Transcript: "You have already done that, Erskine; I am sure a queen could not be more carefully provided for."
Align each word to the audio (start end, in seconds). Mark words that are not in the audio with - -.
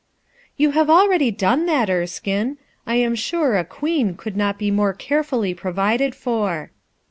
"You 0.57 0.71
have 0.71 0.89
already 0.89 1.29
done 1.29 1.67
that, 1.67 1.87
Erskine; 1.87 2.57
I 2.87 2.95
am 2.95 3.13
sure 3.13 3.55
a 3.55 3.63
queen 3.63 4.15
could 4.17 4.35
not 4.35 4.57
be 4.57 4.71
more 4.71 4.93
carefully 4.93 5.53
provided 5.53 6.15
for." 6.15 6.71